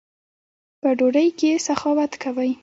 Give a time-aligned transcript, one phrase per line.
[0.81, 2.51] په ډوډۍ کښي سخاوت کوئ!